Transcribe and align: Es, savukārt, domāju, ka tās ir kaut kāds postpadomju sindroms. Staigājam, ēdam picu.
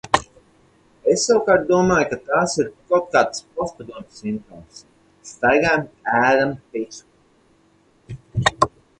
Es, 1.15 1.23
savukārt, 1.25 1.65
domāju, 1.71 2.05
ka 2.13 2.17
tās 2.29 2.55
ir 2.63 2.71
kaut 2.93 3.03
kāds 3.15 3.43
postpadomju 3.59 4.15
sindroms. 4.21 4.79
Staigājam, 5.33 5.83
ēdam 6.21 6.55
picu. 6.71 8.65